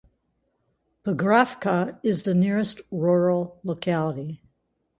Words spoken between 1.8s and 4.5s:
is the nearest rural locality.